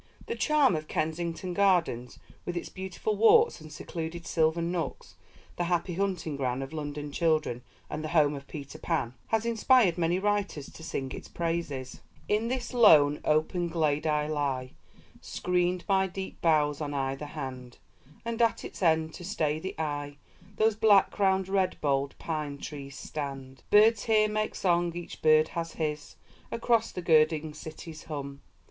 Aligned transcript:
The 0.25 0.33
charm 0.35 0.75
of 0.75 0.87
Kensington 0.87 1.53
Gardens, 1.53 2.17
with 2.43 2.57
its 2.57 2.69
beautiful 2.69 3.15
walks 3.15 3.61
and 3.61 3.71
secluded 3.71 4.25
sylvan 4.25 4.71
nooks 4.71 5.13
the 5.57 5.65
happy 5.65 5.93
hunting 5.93 6.35
ground 6.35 6.63
of 6.63 6.73
London 6.73 7.11
children 7.11 7.61
and 7.87 8.03
the 8.03 8.07
home 8.17 8.33
of 8.33 8.47
'Peter 8.47 8.79
Pan' 8.79 9.13
has 9.27 9.45
inspired 9.45 9.99
many 9.99 10.17
writers 10.17 10.71
to 10.71 10.81
sing 10.83 11.11
its 11.11 11.27
praises: 11.27 12.01
In 12.27 12.47
this 12.47 12.73
lone, 12.73 13.21
open 13.23 13.67
glade 13.67 14.07
I 14.07 14.25
lie, 14.25 14.71
Screen'd 15.21 15.85
by 15.85 16.07
deep 16.07 16.41
boughs 16.41 16.81
on 16.81 16.95
either 16.95 17.27
hand; 17.27 17.77
And 18.25 18.41
at 18.41 18.65
its 18.65 18.81
end, 18.81 19.13
to 19.13 19.23
stay 19.23 19.59
the 19.59 19.75
eye, 19.77 20.17
Those 20.57 20.75
black 20.75 21.11
crown'd, 21.11 21.47
red 21.47 21.77
boled 21.79 22.15
pine 22.17 22.57
trees 22.57 22.97
stand! 22.97 23.61
Birds 23.69 24.05
here 24.05 24.27
make 24.27 24.55
song, 24.55 24.95
each 24.97 25.21
bird 25.21 25.49
has 25.49 25.73
his, 25.73 26.15
Across 26.51 26.93
the 26.93 27.03
girding 27.03 27.53
city's 27.53 28.05
hum. 28.05 28.41